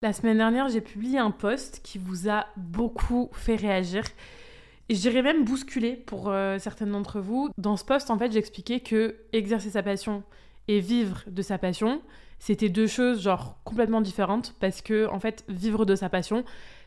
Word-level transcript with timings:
La 0.00 0.12
semaine 0.12 0.36
dernière, 0.36 0.68
j'ai 0.68 0.80
publié 0.80 1.18
un 1.18 1.32
post 1.32 1.80
qui 1.82 1.98
vous 1.98 2.28
a 2.28 2.46
beaucoup 2.56 3.30
fait 3.32 3.56
réagir. 3.56 4.04
Et 4.88 4.94
je 4.94 5.10
même 5.10 5.44
bousculer 5.44 5.96
pour 5.96 6.28
euh, 6.28 6.56
certaines 6.60 6.92
d'entre 6.92 7.18
vous. 7.18 7.48
Dans 7.58 7.76
ce 7.76 7.84
post, 7.84 8.08
en 8.08 8.16
fait, 8.16 8.30
j'expliquais 8.30 8.78
que 8.78 9.16
exercer 9.32 9.70
sa 9.70 9.82
passion 9.82 10.22
et 10.68 10.78
vivre 10.78 11.24
de 11.26 11.42
sa 11.42 11.58
passion, 11.58 12.00
c'était 12.38 12.68
deux 12.68 12.86
choses 12.86 13.22
genre 13.22 13.58
complètement 13.64 14.00
différentes 14.00 14.54
parce 14.60 14.82
que 14.82 15.08
en 15.08 15.18
fait, 15.18 15.44
vivre 15.48 15.84
de 15.84 15.96
sa 15.96 16.08
passion, 16.08 16.44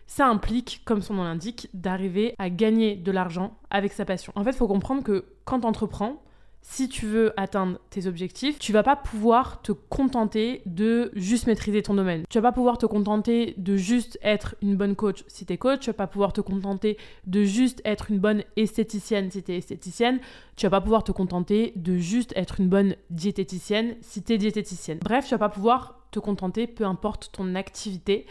ça 0.07 0.27
implique, 0.27 0.81
comme 0.85 1.01
son 1.01 1.15
nom 1.15 1.25
l'indique, 1.25 1.67
d'arriver 1.73 2.33
à 2.39 2.49
gagner 2.49 2.95
de 2.95 3.11
l'argent 3.11 3.57
avec 3.69 3.91
sa 3.91 4.05
passion. 4.05 4.31
En 4.37 4.45
fait, 4.45 4.51
il 4.51 4.57
faut 4.57 4.69
comprendre 4.69 5.03
que 5.03 5.25
quand 5.43 5.59
tu 5.59 5.67
entreprends, 5.67 6.23
si 6.61 6.87
tu 6.87 7.05
veux 7.05 7.33
atteindre 7.37 7.79
tes 7.89 8.07
objectifs, 8.07 8.59
tu 8.59 8.71
vas 8.71 8.83
pas 8.83 8.95
pouvoir 8.95 9.61
te 9.61 9.71
contenter 9.71 10.61
de 10.65 11.11
juste 11.15 11.47
maîtriser 11.47 11.81
ton 11.81 11.95
domaine. 11.95 12.23
Tu 12.29 12.37
vas 12.37 12.49
pas 12.49 12.51
pouvoir 12.51 12.77
te 12.77 12.85
contenter 12.85 13.55
de 13.57 13.75
juste 13.75 14.19
être 14.21 14.55
une 14.61 14.75
bonne 14.75 14.95
coach 14.95 15.23
si 15.27 15.45
tu 15.45 15.53
es 15.53 15.57
coach, 15.57 15.81
tu 15.81 15.89
vas 15.89 15.95
pas 15.95 16.07
pouvoir 16.07 16.33
te 16.33 16.41
contenter 16.41 16.97
de 17.25 17.43
juste 17.43 17.81
être 17.83 18.11
une 18.11 18.19
bonne 18.19 18.43
esthéticienne 18.55 19.31
si 19.31 19.43
tu 19.43 19.51
es 19.51 19.57
esthéticienne, 19.57 20.19
tu 20.55 20.65
vas 20.65 20.69
pas 20.69 20.81
pouvoir 20.81 21.03
te 21.03 21.11
contenter 21.11 21.73
de 21.75 21.97
juste 21.97 22.31
être 22.35 22.59
une 22.59 22.69
bonne 22.69 22.95
diététicienne 23.09 23.95
si 24.01 24.23
tu 24.23 24.33
es 24.33 24.37
diététicienne. 24.37 24.99
Bref, 25.03 25.25
tu 25.25 25.31
vas 25.31 25.39
pas 25.39 25.49
pouvoir 25.49 25.99
te 26.11 26.19
contenter, 26.19 26.67
peu 26.67 26.85
importe 26.85 27.31
ton 27.31 27.55
activité, 27.55 28.25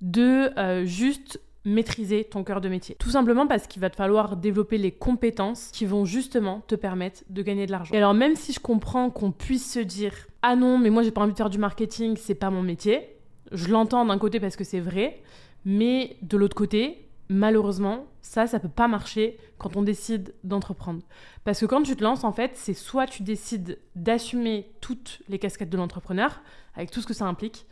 de 0.00 0.50
euh, 0.58 0.84
juste 0.84 1.40
maîtriser 1.66 2.24
ton 2.24 2.44
cœur 2.44 2.60
de 2.60 2.68
métier. 2.68 2.96
Tout 2.98 3.10
simplement 3.10 3.46
parce 3.46 3.66
qu'il 3.66 3.82
va 3.82 3.90
te 3.90 3.96
falloir 3.96 4.36
développer 4.36 4.78
les 4.78 4.92
compétences 4.92 5.70
qui 5.72 5.84
vont 5.84 6.04
justement 6.04 6.62
te 6.66 6.76
permettre 6.76 7.24
de 7.28 7.42
gagner 7.42 7.66
de 7.66 7.72
l'argent. 7.72 7.92
Et 7.92 7.98
alors 7.98 8.14
même 8.14 8.36
si 8.36 8.52
je 8.52 8.60
comprends 8.60 9.10
qu'on 9.10 9.32
puisse 9.32 9.72
se 9.72 9.80
dire 9.80 10.12
"Ah 10.42 10.56
non, 10.56 10.78
mais 10.78 10.90
moi 10.90 11.02
j'ai 11.02 11.10
pas 11.10 11.20
envie 11.20 11.32
de 11.32 11.36
faire 11.36 11.50
du 11.50 11.58
marketing, 11.58 12.16
c'est 12.16 12.36
pas 12.36 12.50
mon 12.50 12.62
métier." 12.62 13.16
Je 13.52 13.68
l'entends 13.68 14.04
d'un 14.04 14.18
côté 14.18 14.40
parce 14.40 14.56
que 14.56 14.64
c'est 14.64 14.80
vrai, 14.80 15.20
mais 15.64 16.16
de 16.22 16.36
l'autre 16.36 16.56
côté, 16.56 17.08
malheureusement, 17.28 18.06
ça 18.22 18.46
ça 18.46 18.60
peut 18.60 18.68
pas 18.68 18.88
marcher 18.88 19.36
quand 19.58 19.76
on 19.76 19.82
décide 19.82 20.34
d'entreprendre. 20.44 21.02
Parce 21.44 21.60
que 21.60 21.66
quand 21.66 21.82
tu 21.82 21.96
te 21.96 22.04
lances 22.04 22.24
en 22.24 22.32
fait, 22.32 22.52
c'est 22.54 22.74
soit 22.74 23.06
tu 23.06 23.24
décides 23.24 23.78
d'assumer 23.96 24.70
toutes 24.80 25.20
les 25.28 25.38
casquettes 25.38 25.70
de 25.70 25.76
l'entrepreneur 25.76 26.42
avec 26.74 26.90
tout 26.90 27.00
ce 27.00 27.06
que 27.06 27.14
ça 27.14 27.26
implique, 27.26 27.66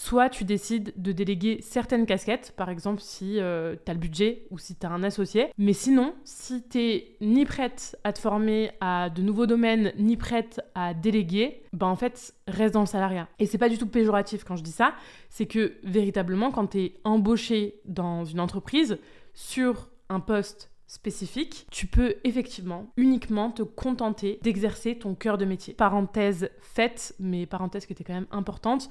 Soit 0.00 0.30
tu 0.30 0.44
décides 0.44 0.92
de 0.96 1.10
déléguer 1.10 1.58
certaines 1.60 2.06
casquettes, 2.06 2.54
par 2.56 2.70
exemple 2.70 3.00
si 3.02 3.40
euh, 3.40 3.74
tu 3.84 3.90
as 3.90 3.94
le 3.94 3.98
budget 3.98 4.46
ou 4.52 4.56
si 4.56 4.76
tu 4.76 4.86
as 4.86 4.90
un 4.90 5.02
associé. 5.02 5.48
Mais 5.58 5.72
sinon, 5.72 6.14
si 6.22 6.62
tu 6.62 6.78
es 6.78 7.16
ni 7.20 7.44
prête 7.44 7.98
à 8.04 8.12
te 8.12 8.20
former 8.20 8.70
à 8.80 9.10
de 9.10 9.22
nouveaux 9.22 9.46
domaines, 9.46 9.92
ni 9.98 10.16
prête 10.16 10.60
à 10.76 10.94
déléguer, 10.94 11.64
ben 11.72 11.88
en 11.88 11.96
fait, 11.96 12.32
reste 12.46 12.74
dans 12.74 12.82
le 12.82 12.86
salariat. 12.86 13.26
Et 13.40 13.46
c'est 13.46 13.58
pas 13.58 13.68
du 13.68 13.76
tout 13.76 13.88
péjoratif 13.88 14.44
quand 14.44 14.54
je 14.54 14.62
dis 14.62 14.70
ça, 14.70 14.94
c'est 15.30 15.46
que 15.46 15.74
véritablement, 15.82 16.52
quand 16.52 16.68
tu 16.68 16.78
es 16.78 16.94
embauché 17.02 17.80
dans 17.84 18.24
une 18.24 18.38
entreprise 18.38 19.00
sur 19.34 19.90
un 20.10 20.20
poste 20.20 20.70
spécifique, 20.86 21.66
tu 21.72 21.88
peux 21.88 22.14
effectivement 22.22 22.86
uniquement 22.96 23.50
te 23.50 23.62
contenter 23.64 24.38
d'exercer 24.42 24.96
ton 24.96 25.16
cœur 25.16 25.38
de 25.38 25.44
métier. 25.44 25.74
Parenthèse 25.74 26.50
faite, 26.60 27.16
mais 27.18 27.46
parenthèse 27.46 27.84
qui 27.84 27.94
était 27.94 28.04
quand 28.04 28.14
même 28.14 28.28
importante. 28.30 28.88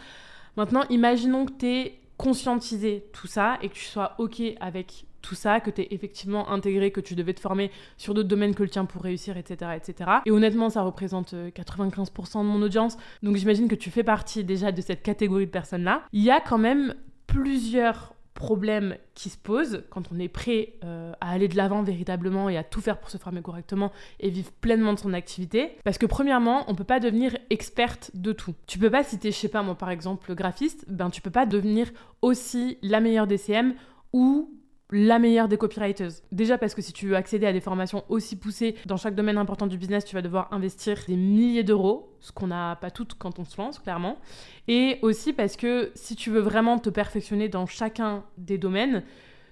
Maintenant, 0.58 0.84
imaginons 0.90 1.46
que 1.46 1.54
tu 1.54 1.68
aies 1.68 2.00
conscientisé 2.18 3.06
tout 3.14 3.28
ça 3.28 3.60
et 3.62 3.70
que 3.70 3.76
tu 3.76 3.86
sois 3.86 4.16
OK 4.18 4.42
avec 4.60 5.06
tout 5.22 5.36
ça, 5.36 5.60
que 5.60 5.70
tu 5.70 5.82
aies 5.82 5.88
effectivement 5.92 6.50
intégré 6.50 6.92
que 6.92 7.00
tu 7.00 7.14
devais 7.14 7.34
te 7.34 7.40
former 7.40 7.70
sur 7.98 8.14
d'autres 8.14 8.28
domaines 8.28 8.56
que 8.56 8.64
le 8.64 8.70
tien 8.70 8.86
pour 8.86 9.04
réussir, 9.04 9.38
etc. 9.38 9.72
etc. 9.76 10.10
Et 10.26 10.32
honnêtement, 10.32 10.70
ça 10.70 10.82
représente 10.82 11.34
95% 11.34 12.40
euh, 12.40 12.42
de 12.42 12.48
mon 12.48 12.62
audience. 12.62 12.98
Donc 13.22 13.36
j'imagine 13.36 13.68
que 13.68 13.76
tu 13.76 13.92
fais 13.92 14.04
partie 14.04 14.44
déjà 14.44 14.72
de 14.72 14.82
cette 14.82 15.04
catégorie 15.04 15.46
de 15.46 15.52
personnes-là. 15.52 16.04
Il 16.12 16.24
y 16.24 16.32
a 16.32 16.40
quand 16.40 16.58
même 16.58 16.96
plusieurs 17.28 18.14
problème 18.38 18.96
qui 19.16 19.30
se 19.30 19.38
pose 19.38 19.84
quand 19.90 20.04
on 20.14 20.20
est 20.20 20.28
prêt 20.30 20.76
euh, 20.84 21.12
à 21.20 21.32
aller 21.32 21.48
de 21.48 21.58
l'avant 21.58 21.82
véritablement 21.82 22.50
et 22.50 22.56
à 22.56 22.64
tout 22.64 22.82
faire 22.82 23.00
pour 23.00 23.10
se 23.10 23.18
former 23.18 23.42
correctement 23.42 23.92
et 24.20 24.30
vivre 24.30 24.52
pleinement 24.62 24.94
de 24.94 25.00
son 25.00 25.14
activité. 25.14 25.72
Parce 25.84 25.98
que 25.98 26.06
premièrement, 26.06 26.64
on 26.68 26.76
peut 26.76 26.84
pas 26.84 27.00
devenir 27.00 27.36
experte 27.50 28.12
de 28.14 28.32
tout. 28.32 28.54
Tu 28.68 28.78
peux 28.78 28.92
pas, 28.92 29.04
si 29.04 29.18
je 29.22 29.32
sais 29.32 29.50
pas 29.50 29.64
moi 29.64 29.76
par 29.76 29.90
exemple 29.90 30.34
graphiste, 30.36 30.86
ben 30.88 31.10
tu 31.10 31.20
peux 31.20 31.32
pas 31.32 31.48
devenir 31.48 31.92
aussi 32.22 32.78
la 32.84 33.00
meilleure 33.00 33.28
DCM 33.28 33.74
ou 34.14 34.57
la 34.92 35.20
meilleure 35.20 35.48
des 35.48 35.58
copywriters. 35.58 36.12
Déjà 36.32 36.58
parce 36.58 36.74
que 36.74 36.82
si 36.82 36.94
tu 36.94 37.08
veux 37.08 37.16
accéder 37.16 37.46
à 37.46 37.54
des 37.54 37.60
formations 37.60 38.04
aussi 38.10 38.38
poussées 38.38 38.76
dans 38.86 38.98
chaque 38.98 39.16
domaine 39.16 39.38
important 39.38 39.68
du 39.68 39.78
business, 39.78 40.06
tu 40.06 40.16
vas 40.16 40.22
devoir 40.22 40.48
investir 40.52 40.98
des 41.08 41.18
milliers 41.18 41.64
d'euros, 41.64 42.16
ce 42.22 42.32
qu'on 42.32 42.48
n'a 42.48 42.78
pas 42.78 42.90
toutes 42.90 43.16
quand 43.16 43.40
on 43.40 43.46
se 43.46 43.58
lance, 43.58 43.80
clairement. 43.80 44.18
Et 44.68 45.00
aussi 45.02 45.34
parce 45.34 45.58
que 45.58 45.92
si 45.96 46.16
tu 46.16 46.30
veux 46.30 46.40
vraiment 46.40 46.80
te 46.80 46.90
perfectionner 46.90 47.50
dans 47.50 47.66
chacun 47.66 48.24
des 48.38 48.58
domaines, 48.58 49.04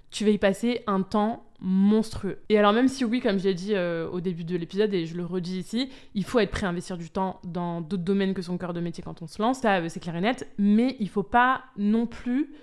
tu 0.10 0.24
vas 0.24 0.32
y 0.32 0.38
passer 0.38 0.82
un 0.88 1.02
temps 1.02 1.44
monstrueux. 1.60 2.40
Et 2.48 2.58
alors 2.58 2.72
même 2.72 2.88
si 2.88 3.04
oui, 3.04 3.20
comme 3.20 3.40
j'ai 3.40 3.54
dit 3.54 3.76
euh, 3.76 4.10
au 4.10 4.22
début 4.22 4.46
de 4.46 4.56
l'épisode 4.56 4.94
et 4.94 5.06
je 5.06 5.18
le 5.18 5.26
redis 5.26 5.60
ici, 5.60 5.90
il 6.14 6.24
faut 6.24 6.40
être 6.40 6.52
prêt 6.52 6.66
à 6.66 6.70
investir 6.70 6.98
du 6.98 7.10
temps 7.10 7.40
dans 7.44 7.82
d'autres 7.82 8.04
domaines 8.04 8.34
que 8.34 8.42
son 8.42 8.58
cœur 8.58 8.74
de 8.74 8.80
métier 8.80 9.04
quand 9.04 9.22
on 9.22 9.28
se 9.28 9.42
lance, 9.42 9.60
ça 9.60 9.80
euh, 9.80 9.90
c'est 9.90 10.00
clair 10.00 10.16
et 10.16 10.22
net, 10.22 10.48
mais 10.58 10.96
il 11.00 11.10
faut 11.10 11.24
pas 11.24 11.64
non 11.78 12.08
plus 12.08 12.54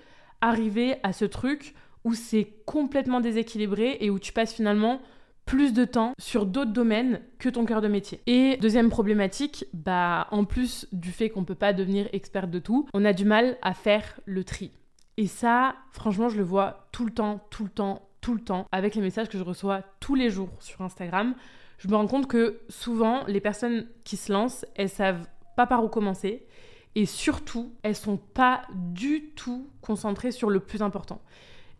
arriver 0.41 0.95
à 1.03 1.13
ce 1.13 1.25
truc 1.25 1.75
où 2.03 2.13
c'est 2.13 2.47
complètement 2.65 3.21
déséquilibré 3.21 3.97
et 4.01 4.09
où 4.09 4.19
tu 4.19 4.33
passes 4.33 4.53
finalement 4.53 5.01
plus 5.45 5.73
de 5.73 5.85
temps 5.85 6.13
sur 6.19 6.45
d'autres 6.45 6.71
domaines 6.71 7.21
que 7.37 7.49
ton 7.49 7.65
cœur 7.65 7.81
de 7.81 7.87
métier. 7.87 8.21
Et 8.27 8.57
deuxième 8.57 8.89
problématique, 8.89 9.65
bah 9.73 10.27
en 10.31 10.45
plus 10.45 10.87
du 10.91 11.11
fait 11.11 11.29
qu'on 11.29 11.43
peut 11.43 11.55
pas 11.55 11.73
devenir 11.73 12.07
expert 12.13 12.47
de 12.47 12.59
tout, 12.59 12.87
on 12.93 13.05
a 13.05 13.13
du 13.13 13.25
mal 13.25 13.57
à 13.61 13.73
faire 13.73 14.19
le 14.25 14.43
tri. 14.43 14.71
Et 15.17 15.27
ça, 15.27 15.75
franchement, 15.91 16.29
je 16.29 16.37
le 16.37 16.43
vois 16.43 16.87
tout 16.91 17.05
le 17.05 17.11
temps, 17.11 17.45
tout 17.49 17.63
le 17.63 17.69
temps, 17.69 18.09
tout 18.21 18.33
le 18.33 18.41
temps 18.41 18.65
avec 18.71 18.95
les 18.95 19.01
messages 19.01 19.29
que 19.29 19.37
je 19.37 19.43
reçois 19.43 19.83
tous 19.99 20.15
les 20.15 20.29
jours 20.29 20.49
sur 20.59 20.81
Instagram. 20.81 21.35
Je 21.77 21.87
me 21.89 21.95
rends 21.95 22.07
compte 22.07 22.27
que 22.27 22.61
souvent 22.69 23.25
les 23.27 23.41
personnes 23.41 23.85
qui 24.05 24.17
se 24.17 24.31
lancent, 24.31 24.65
elles 24.75 24.89
savent 24.89 25.27
pas 25.55 25.67
par 25.67 25.83
où 25.83 25.89
commencer 25.89 26.47
et 26.95 27.05
surtout, 27.05 27.73
elles 27.83 27.95
sont 27.95 28.17
pas 28.17 28.63
du 28.73 29.31
tout 29.35 29.67
concentrées 29.81 30.31
sur 30.31 30.49
le 30.49 30.59
plus 30.59 30.81
important. 30.81 31.21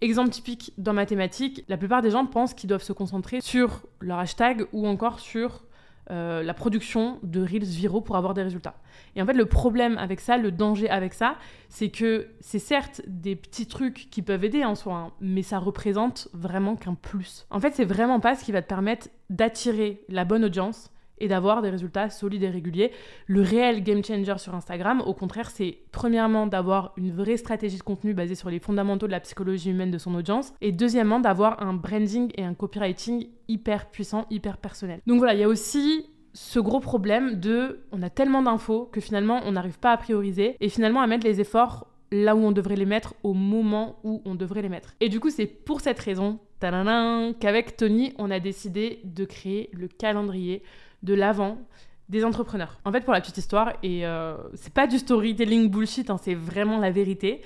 Exemple 0.04 0.32
typique 0.32 0.74
dans 0.78 0.92
mathématiques, 0.92 1.64
la 1.70 1.78
plupart 1.78 2.02
des 2.02 2.12
gens 2.12 2.26
pensent 2.26 2.54
qu'ils 2.54 2.68
doivent 2.68 2.84
se 2.84 2.92
concentrer 2.92 3.40
sur 3.40 3.84
leur 4.02 4.20
hashtag 4.20 4.66
ou 4.74 4.86
encore 4.86 5.22
sur 5.22 5.64
euh, 6.12 6.44
la 6.44 6.54
production 6.54 7.20
de 7.24 7.42
reels 7.42 7.64
viraux 7.64 8.02
pour 8.02 8.18
avoir 8.18 8.34
des 8.34 8.44
résultats. 8.44 8.76
Et 9.16 9.22
en 9.22 9.26
fait, 9.26 9.32
le 9.32 9.46
problème 9.46 9.98
avec 9.98 10.20
ça, 10.20 10.36
le 10.38 10.52
danger 10.52 10.90
avec 10.90 11.14
ça, 11.14 11.38
c'est 11.70 11.88
que 11.88 12.28
c'est 12.42 12.60
certes 12.60 13.02
des 13.08 13.38
petits 13.38 13.66
trucs 13.66 14.10
qui 14.12 14.22
peuvent 14.22 14.44
aider 14.44 14.66
en 14.66 14.76
soi, 14.76 14.94
hein, 14.94 15.12
mais 15.22 15.42
ça 15.42 15.58
représente 15.58 16.28
vraiment 16.34 16.76
qu'un 16.76 16.96
plus. 16.96 17.48
En 17.50 17.62
fait, 17.62 17.74
c'est 17.74 17.86
vraiment 17.86 18.20
pas 18.20 18.36
ce 18.36 18.44
qui 18.44 18.52
va 18.52 18.62
te 18.62 18.68
permettre 18.68 19.08
d'attirer 19.30 20.04
la 20.10 20.26
bonne 20.26 20.44
audience 20.44 20.92
et 21.24 21.30
d'avoir 21.30 21.62
des 21.62 21.70
résultats 21.70 22.10
solides 22.10 22.44
et 22.44 22.50
réguliers. 22.50 22.92
Le 23.28 23.42
réel 23.42 23.82
game 23.82 24.04
changer 24.04 24.38
sur 24.38 24.54
Instagram, 24.54 25.02
au 25.06 25.14
contraire, 25.14 25.50
c'est 25.50 25.78
premièrement 25.92 26.48
d'avoir 26.48 26.94
une 26.98 27.12
vraie 27.12 27.38
stratégie 27.38 27.78
de 27.78 27.84
contenu 27.84 28.14
basée 28.14 28.36
sur 28.36 28.50
les 28.50 28.60
fondamentaux 28.60 29.08
de 29.08 29.12
la 29.12 29.22
psychologie 29.22 29.72
humaine 29.72 29.90
de 29.90 29.98
son 29.98 30.14
audience, 30.16 30.54
et 30.60 30.74
deuxièmement 30.74 31.22
d'avoir 31.22 31.64
un 31.64 31.74
branding 31.74 32.32
et 32.36 32.44
un 32.44 32.54
copywriting 32.54 33.28
hyper 33.48 33.90
puissant, 33.90 34.26
hyper 34.30 34.58
personnel. 34.58 35.00
Donc 35.08 35.20
voilà, 35.20 35.34
il 35.34 35.40
y 35.40 35.44
a 35.44 35.48
aussi 35.48 36.10
ce 36.34 36.60
gros 36.60 36.80
problème 36.80 37.40
de 37.40 37.86
on 37.92 38.02
a 38.02 38.10
tellement 38.10 38.42
d'infos 38.42 38.90
que 38.92 39.00
finalement 39.00 39.42
on 39.46 39.54
n'arrive 39.54 39.80
pas 39.80 39.92
à 39.92 39.98
prioriser 39.98 40.58
et 40.60 40.68
finalement 40.68 41.02
à 41.02 41.08
mettre 41.08 41.26
les 41.26 41.40
efforts 41.40 41.88
là 42.12 42.36
où 42.36 42.40
on 42.40 42.52
devrait 42.52 42.76
les 42.76 42.86
mettre 42.86 43.14
au 43.24 43.34
moment 43.34 44.00
où 44.04 44.22
on 44.26 44.36
devrait 44.36 44.62
les 44.62 44.70
mettre. 44.70 44.96
Et 45.00 45.10
du 45.10 45.20
coup, 45.20 45.30
c'est 45.30 45.46
pour 45.46 45.82
cette 45.82 46.00
raison 46.00 46.40
qu'avec 47.40 47.76
Tony, 47.76 48.14
on 48.18 48.32
a 48.32 48.40
décidé 48.40 49.02
de 49.04 49.26
créer 49.26 49.70
le 49.74 49.88
calendrier 49.88 50.64
de 51.04 51.14
l'avant 51.14 51.58
des 52.10 52.26
entrepreneurs. 52.26 52.80
En 52.86 52.92
fait, 52.92 53.02
pour 53.02 53.14
la 53.14 53.22
petite 53.22 53.38
histoire, 53.38 53.74
et 53.82 54.06
euh, 54.06 54.36
c'est 54.56 54.74
pas 54.74 54.88
du 54.88 54.98
storytelling 54.98 55.70
bullshit, 55.70 56.10
hein, 56.10 56.18
c'est 56.22 56.36
vraiment 56.36 56.78
la 56.80 56.92
vérité. 56.92 57.42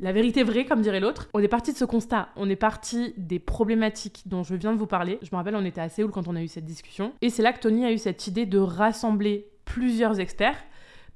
La 0.00 0.12
vérité 0.12 0.42
vraie, 0.42 0.64
comme 0.64 0.80
dirait 0.80 1.00
l'autre. 1.00 1.28
On 1.34 1.40
est 1.40 1.48
parti 1.48 1.72
de 1.72 1.76
ce 1.76 1.84
constat. 1.84 2.30
On 2.36 2.48
est 2.48 2.56
parti 2.56 3.12
des 3.18 3.38
problématiques 3.38 4.22
dont 4.24 4.42
je 4.42 4.54
viens 4.54 4.72
de 4.72 4.78
vous 4.78 4.86
parler. 4.86 5.18
Je 5.20 5.28
me 5.30 5.36
rappelle, 5.36 5.54
on 5.54 5.64
était 5.64 5.82
à 5.82 5.90
Séoul 5.90 6.10
quand 6.10 6.26
on 6.26 6.36
a 6.36 6.42
eu 6.42 6.48
cette 6.48 6.64
discussion. 6.64 7.12
Et 7.20 7.28
c'est 7.28 7.42
là 7.42 7.52
que 7.52 7.60
Tony 7.60 7.84
a 7.84 7.92
eu 7.92 7.98
cette 7.98 8.26
idée 8.26 8.46
de 8.46 8.58
rassembler 8.58 9.50
plusieurs 9.66 10.18
experts. 10.18 10.56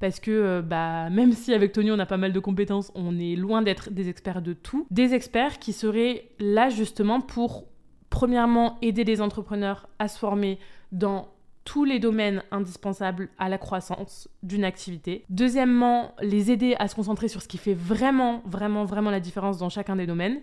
Parce 0.00 0.20
que 0.20 0.30
euh, 0.30 0.60
bah, 0.60 1.08
même 1.08 1.32
si 1.32 1.54
avec 1.54 1.72
Tony 1.72 1.90
on 1.90 1.98
a 1.98 2.04
pas 2.04 2.18
mal 2.18 2.32
de 2.34 2.40
compétences, 2.40 2.92
on 2.94 3.18
est 3.18 3.36
loin 3.36 3.62
d'être 3.62 3.90
des 3.90 4.10
experts 4.10 4.42
de 4.42 4.52
tout. 4.52 4.86
Des 4.90 5.14
experts 5.14 5.58
qui 5.58 5.72
seraient 5.72 6.28
là 6.38 6.68
justement 6.68 7.22
pour, 7.22 7.64
premièrement, 8.10 8.76
aider 8.82 9.04
les 9.04 9.22
entrepreneurs 9.22 9.88
à 9.98 10.08
se 10.08 10.18
former 10.18 10.58
dans 10.92 11.28
tous 11.64 11.84
les 11.84 11.98
domaines 11.98 12.42
indispensables 12.50 13.28
à 13.38 13.48
la 13.48 13.58
croissance 13.58 14.28
d'une 14.42 14.64
activité. 14.64 15.24
Deuxièmement, 15.30 16.14
les 16.20 16.50
aider 16.50 16.76
à 16.78 16.88
se 16.88 16.94
concentrer 16.94 17.28
sur 17.28 17.42
ce 17.42 17.48
qui 17.48 17.58
fait 17.58 17.74
vraiment, 17.74 18.42
vraiment, 18.44 18.84
vraiment 18.84 19.10
la 19.10 19.20
différence 19.20 19.58
dans 19.58 19.68
chacun 19.68 19.96
des 19.96 20.06
domaines. 20.06 20.40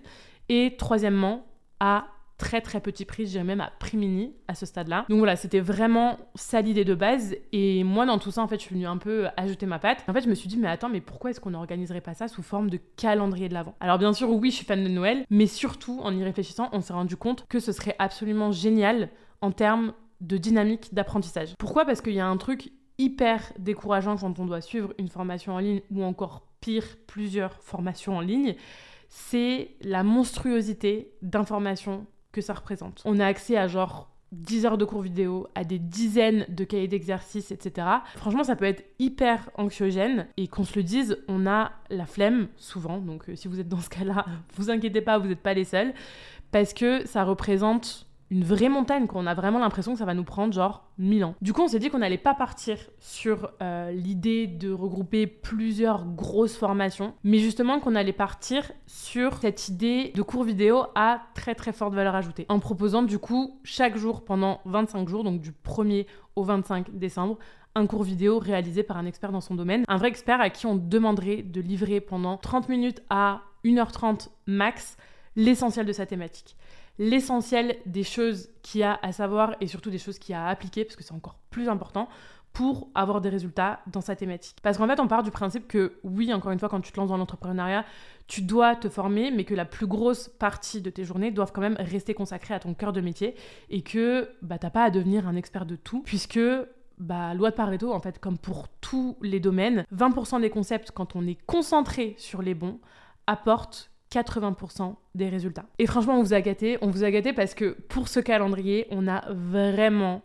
Et 0.50 0.76
troisièmement, 0.78 1.46
à 1.80 2.08
très 2.42 2.60
très 2.60 2.82
petit 2.82 3.06
prix, 3.06 3.26
je 3.26 3.32
dirais 3.32 3.44
même 3.44 3.62
à 3.62 3.72
prix 3.80 3.98
mini 3.98 4.34
à 4.48 4.56
ce 4.56 4.66
stade-là. 4.66 5.06
Donc 5.10 5.20
voilà, 5.20 5.36
c'était 5.36 5.60
vraiment 5.60 6.18
ça 6.34 6.62
l'idée 6.62 6.84
de 6.84 6.96
base. 6.96 7.36
Et 7.52 7.84
moi, 7.84 8.08
dans 8.08 8.18
tout 8.18 8.32
ça, 8.32 8.42
en 8.42 8.48
fait, 8.48 8.56
je 8.56 8.64
suis 8.64 8.74
venue 8.74 8.88
un 8.88 8.98
peu 8.98 9.28
ajouter 9.38 9.68
ma 9.68 9.78
patte. 9.78 10.04
En 10.08 10.14
fait, 10.14 10.22
je 10.22 10.30
me 10.30 10.34
suis 10.34 10.50
dit, 10.50 10.58
mais 10.58 10.68
attends, 10.68 10.90
mais 10.90 11.02
pourquoi 11.02 11.30
est-ce 11.30 11.40
qu'on 11.40 11.52
n'organiserait 11.52 12.02
pas 12.02 12.16
ça 12.16 12.28
sous 12.28 12.42
forme 12.42 12.72
de 12.72 12.80
calendrier 12.98 13.48
de 13.48 13.54
l'Avent 13.54 13.76
Alors 13.80 14.00
bien 14.00 14.12
sûr, 14.12 14.32
oui, 14.32 14.50
je 14.50 14.56
suis 14.56 14.66
fan 14.66 14.84
de 14.84 14.90
Noël, 14.90 15.24
mais 15.30 15.46
surtout, 15.46 16.00
en 16.02 16.16
y 16.16 16.24
réfléchissant, 16.24 16.70
on 16.72 16.82
s'est 16.82 16.94
rendu 16.94 17.16
compte 17.16 17.46
que 17.48 17.60
ce 17.60 17.72
serait 17.72 17.96
absolument 18.00 18.52
génial 18.52 19.10
en 19.42 19.52
termes 19.52 19.94
de 20.22 20.38
dynamique 20.38 20.94
d'apprentissage. 20.94 21.56
Pourquoi? 21.58 21.86
Parce 21.86 22.02
qu'il 22.02 22.14
y 22.14 22.20
a 22.20 22.28
un 22.28 22.38
truc 22.38 22.72
hyper 22.98 23.52
décourageant 23.58 24.16
quand 24.18 24.40
on 24.40 24.46
doit 24.46 24.62
suivre 24.62 24.94
une 24.98 25.10
formation 25.10 25.56
en 25.56 25.60
ligne 25.60 25.82
ou 25.92 26.04
encore 26.04 26.48
pire, 26.62 26.86
plusieurs 27.08 27.54
formations 27.62 28.18
en 28.18 28.22
ligne, 28.22 28.56
c'est 29.10 29.72
la 29.82 30.04
monstruosité 30.04 31.12
d'informations 31.22 32.06
que 32.32 32.42
ça 32.42 32.54
représente. 32.54 33.02
On 33.04 33.20
a 33.20 33.26
accès 33.26 33.58
à 33.58 33.68
genre 33.68 34.12
10 34.32 34.66
heures 34.66 34.78
de 34.78 34.86
cours 34.86 35.02
vidéo, 35.02 35.48
à 35.56 35.66
des 35.66 35.80
dizaines 35.80 36.46
de 36.48 36.64
cahiers 36.64 36.88
d'exercices, 36.88 37.52
etc. 37.52 37.88
Franchement, 38.16 38.46
ça 38.46 38.56
peut 38.56 38.66
être 38.66 38.86
hyper 39.00 39.50
anxiogène 39.56 40.28
et 40.38 40.48
qu'on 40.48 40.64
se 40.64 40.78
le 40.78 40.84
dise, 40.84 41.18
on 41.28 41.46
a 41.46 41.72
la 41.90 42.06
flemme 42.06 42.48
souvent. 42.56 43.00
Donc, 43.00 43.28
euh, 43.28 43.36
si 43.36 43.50
vous 43.50 43.60
êtes 43.60 43.68
dans 43.68 43.82
ce 43.82 43.90
cas-là, 43.90 44.26
vous 44.56 44.70
inquiétez 44.70 45.02
pas, 45.02 45.18
vous 45.18 45.28
n'êtes 45.28 45.42
pas 45.42 45.54
les 45.54 45.66
seuls 45.66 45.94
parce 46.52 46.74
que 46.74 47.06
ça 47.06 47.24
représente 47.26 48.08
une 48.32 48.46
vraie 48.46 48.70
montagne, 48.70 49.08
qu'on 49.08 49.28
a 49.28 49.34
vraiment 49.34 49.60
l'impression 49.60 49.92
que 49.92 50.00
ça 50.00 50.06
va 50.06 50.14
nous 50.14 50.24
prendre 50.24 50.54
genre 50.54 50.90
1000 50.98 51.26
ans. 51.26 51.36
Du 51.42 51.52
coup, 51.52 51.64
on 51.64 51.68
s'est 51.68 51.80
dit 51.80 51.90
qu'on 51.90 52.00
n'allait 52.00 52.18
pas 52.18 52.34
partir 52.34 52.78
sur 52.98 53.52
euh, 53.62 53.92
l'idée 53.92 54.48
de 54.48 54.72
regrouper 54.72 55.28
plusieurs 55.28 56.06
grosses 56.06 56.56
formations, 56.56 57.14
mais 57.26 57.40
justement 57.40 57.82
qu'on 57.82 57.94
allait 57.94 58.14
partir 58.14 58.72
sur 58.88 59.38
cette 59.40 59.68
idée 59.68 60.14
de 60.16 60.22
cours 60.22 60.46
vidéo 60.46 60.86
à 60.96 61.22
très 61.36 61.56
très 61.56 61.74
forte 61.74 61.94
valeur 61.94 62.16
ajoutée, 62.16 62.46
en 62.48 62.60
proposant 62.60 63.04
du 63.04 63.20
coup 63.20 63.60
chaque 63.66 63.98
jour 63.98 64.24
pendant 64.24 64.62
25 64.64 65.10
jours, 65.10 65.26
donc 65.26 65.42
du 65.42 65.52
1er 65.52 66.06
au 66.38 66.44
25 66.44 66.98
décembre, 66.98 67.38
un 67.76 67.86
cours 67.86 68.04
vidéo 68.04 68.40
réalisé 68.40 68.82
par 68.84 68.96
un 68.96 69.06
expert 69.06 69.34
dans 69.34 69.42
son 69.42 69.56
domaine, 69.56 69.84
un 69.90 69.98
vrai 69.98 70.08
expert 70.08 70.40
à 70.40 70.50
qui 70.50 70.66
on 70.66 70.78
demanderait 70.78 71.42
de 71.42 71.60
livrer 71.60 72.00
pendant 72.00 72.38
30 72.38 72.70
minutes 72.70 73.02
à 73.10 73.42
1h30 73.66 74.30
max 74.48 74.96
l'essentiel 75.36 75.86
de 75.86 75.94
sa 75.94 76.06
thématique 76.06 76.56
l'essentiel 76.98 77.78
des 77.86 78.04
choses 78.04 78.50
qu'il 78.62 78.82
y 78.82 78.84
a 78.84 79.00
à 79.02 79.12
savoir 79.12 79.56
et 79.62 79.68
surtout 79.68 79.90
des 79.90 79.98
choses 79.98 80.20
qu'il 80.20 80.34
y 80.34 80.36
a 80.36 80.46
à 80.46 80.50
appliquer, 80.50 80.86
parce 80.86 80.96
que 80.96 81.04
c'est 81.04 81.14
encore 81.14 81.36
plus 81.50 81.70
important, 81.70 82.08
pour 82.54 82.90
avoir 82.96 83.22
des 83.22 83.30
résultats 83.30 83.80
dans 83.88 84.02
sa 84.02 84.16
thématique. 84.16 84.58
Parce 84.62 84.78
qu'en 84.78 84.88
fait, 84.88 85.00
on 85.00 85.08
part 85.08 85.24
du 85.24 85.32
principe 85.32 85.68
que 85.68 86.00
oui, 86.04 86.34
encore 86.34 86.52
une 86.52 86.60
fois, 86.60 86.68
quand 86.68 86.82
tu 86.82 86.92
te 86.92 87.00
lances 87.00 87.10
dans 87.10 87.18
l'entrepreneuriat, 87.18 87.86
tu 88.28 88.42
dois 88.42 88.76
te 88.76 88.90
former, 88.90 89.32
mais 89.32 89.46
que 89.46 89.56
la 89.56 89.66
plus 89.66 89.88
grosse 89.88 90.28
partie 90.28 90.82
de 90.82 90.90
tes 90.90 91.06
journées 91.06 91.32
doivent 91.32 91.52
quand 91.54 91.62
même 91.62 91.78
rester 91.80 92.14
consacrées 92.14 92.54
à 92.54 92.60
ton 92.60 92.74
cœur 92.74 92.92
de 92.92 93.02
métier 93.02 93.36
et 93.70 93.82
que 93.84 94.30
bah, 94.42 94.58
t'as 94.58 94.70
pas 94.70 94.84
à 94.84 94.90
devenir 94.90 95.28
un 95.28 95.36
expert 95.36 95.66
de 95.66 95.76
tout, 95.76 96.02
puisque 96.02 96.40
bah, 96.98 97.34
loi 97.34 97.52
de 97.52 97.56
Pareto, 97.56 97.94
en 97.94 98.02
fait, 98.02 98.20
comme 98.20 98.38
pour 98.38 98.68
tous 98.82 99.18
les 99.22 99.40
domaines, 99.40 99.86
20% 99.96 100.42
des 100.42 100.50
concepts, 100.50 100.92
quand 100.92 101.16
on 101.16 101.26
est 101.26 101.42
concentré 101.46 102.16
sur 102.18 102.42
les 102.42 102.54
bons, 102.54 102.80
apportent 103.28 103.91
80% 104.12 104.96
des 105.16 105.30
résultats. 105.30 105.66
Et 105.80 105.88
franchement, 105.88 106.20
on 106.20 106.24
vous 106.24 106.34
a 106.34 106.42
gâté. 106.42 106.78
On 106.82 106.90
vous 106.90 107.04
a 107.04 107.12
gâté 107.12 107.34
parce 107.34 107.54
que 107.54 107.78
pour 107.90 108.08
ce 108.08 108.20
calendrier, 108.20 108.88
on 108.92 109.08
a 109.08 109.32
vraiment 109.32 110.22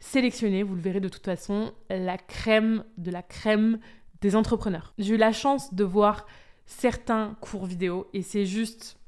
sélectionné, 0.00 0.62
vous 0.62 0.74
le 0.74 0.80
verrez 0.80 1.00
de 1.00 1.08
toute 1.08 1.24
façon, 1.24 1.72
la 1.90 2.18
crème 2.18 2.84
de 2.98 3.10
la 3.10 3.22
crème 3.22 3.78
des 4.20 4.36
entrepreneurs. 4.36 4.94
J'ai 4.98 5.14
eu 5.14 5.18
la 5.18 5.32
chance 5.32 5.74
de 5.74 5.84
voir 5.84 6.26
certains 6.66 7.36
cours 7.40 7.66
vidéo 7.66 8.08
et 8.12 8.22
c'est 8.22 8.46
juste 8.46 8.98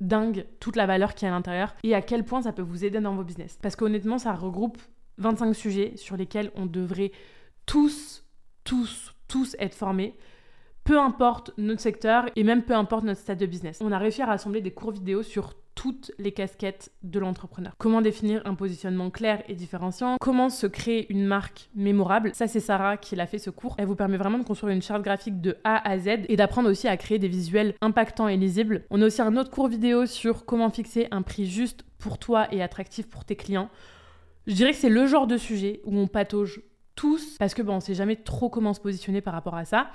dingue 0.00 0.46
toute 0.60 0.76
la 0.76 0.86
valeur 0.86 1.14
qui 1.14 1.24
est 1.24 1.28
à 1.28 1.30
l'intérieur 1.30 1.74
et 1.82 1.94
à 1.94 2.00
quel 2.00 2.24
point 2.24 2.42
ça 2.42 2.52
peut 2.52 2.62
vous 2.62 2.84
aider 2.84 3.00
dans 3.00 3.14
vos 3.14 3.24
business. 3.24 3.58
Parce 3.60 3.76
qu'honnêtement, 3.76 4.18
ça 4.18 4.32
regroupe 4.32 4.78
25 5.18 5.52
sujets 5.52 5.92
sur 5.96 6.16
lesquels 6.16 6.50
on 6.54 6.66
devrait 6.66 7.12
tous, 7.66 8.24
tous, 8.64 9.14
tous 9.28 9.54
être 9.58 9.74
formés 9.74 10.16
peu 10.84 10.98
importe 10.98 11.52
notre 11.58 11.80
secteur 11.80 12.26
et 12.36 12.44
même 12.44 12.62
peu 12.62 12.74
importe 12.74 13.04
notre 13.04 13.20
stade 13.20 13.38
de 13.38 13.46
business. 13.46 13.78
On 13.82 13.92
a 13.92 13.98
réussi 13.98 14.22
à 14.22 14.26
rassembler 14.26 14.60
des 14.60 14.72
cours 14.72 14.92
vidéo 14.92 15.22
sur 15.22 15.54
toutes 15.74 16.12
les 16.18 16.32
casquettes 16.32 16.92
de 17.02 17.18
l'entrepreneur. 17.18 17.72
Comment 17.78 18.02
définir 18.02 18.42
un 18.44 18.54
positionnement 18.54 19.08
clair 19.08 19.42
et 19.48 19.54
différenciant? 19.54 20.16
Comment 20.20 20.50
se 20.50 20.66
créer 20.66 21.10
une 21.10 21.24
marque 21.24 21.70
mémorable? 21.74 22.32
Ça, 22.34 22.48
c'est 22.48 22.60
Sarah 22.60 22.98
qui 22.98 23.16
l'a 23.16 23.26
fait 23.26 23.38
ce 23.38 23.48
cours. 23.48 23.76
Elle 23.78 23.86
vous 23.86 23.96
permet 23.96 24.18
vraiment 24.18 24.38
de 24.38 24.44
construire 24.44 24.74
une 24.74 24.82
charte 24.82 25.02
graphique 25.02 25.40
de 25.40 25.56
A 25.64 25.88
à 25.88 25.98
Z 25.98 26.26
et 26.28 26.36
d'apprendre 26.36 26.68
aussi 26.70 26.86
à 26.86 26.96
créer 26.98 27.18
des 27.18 27.28
visuels 27.28 27.74
impactants 27.80 28.28
et 28.28 28.36
lisibles. 28.36 28.84
On 28.90 29.00
a 29.00 29.06
aussi 29.06 29.22
un 29.22 29.36
autre 29.38 29.50
cours 29.50 29.68
vidéo 29.68 30.04
sur 30.04 30.44
comment 30.44 30.68
fixer 30.68 31.08
un 31.12 31.22
prix 31.22 31.46
juste 31.46 31.84
pour 31.98 32.18
toi 32.18 32.52
et 32.52 32.62
attractif 32.62 33.08
pour 33.08 33.24
tes 33.24 33.36
clients. 33.36 33.70
Je 34.46 34.54
dirais 34.54 34.72
que 34.72 34.78
c'est 34.78 34.90
le 34.90 35.06
genre 35.06 35.26
de 35.26 35.38
sujet 35.38 35.80
où 35.84 35.96
on 35.98 36.08
patauge 36.08 36.60
tous 36.94 37.38
parce 37.38 37.54
que 37.54 37.62
bon, 37.62 37.76
on 37.76 37.80
sait 37.80 37.94
jamais 37.94 38.16
trop 38.16 38.50
comment 38.50 38.74
se 38.74 38.80
positionner 38.80 39.22
par 39.22 39.32
rapport 39.32 39.54
à 39.54 39.64
ça. 39.64 39.90